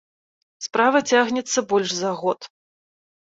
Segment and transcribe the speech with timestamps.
[0.65, 2.39] Справа цягнецца больш за год.